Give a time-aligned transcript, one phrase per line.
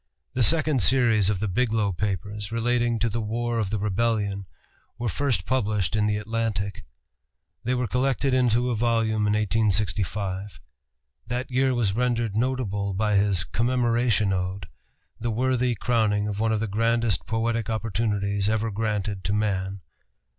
[0.33, 4.47] The second series of the "Biglow Papers," relating to the War of the Rebellion,
[4.97, 6.85] were first published in the Atlantic.
[7.63, 10.59] They were collected into a volume in 1865.
[11.27, 14.67] That year was rendered notable by his "Commemoration Ode,"
[15.19, 19.81] the worthy crowning of one of the grandest poetic opportunities ever granted to man.